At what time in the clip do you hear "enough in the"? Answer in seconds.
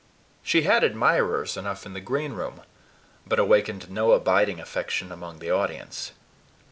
1.55-2.01